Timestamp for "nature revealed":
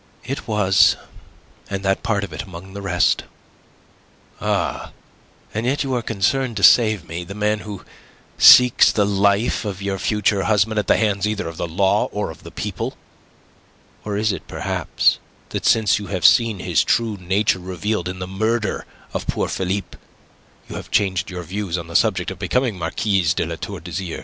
17.21-18.09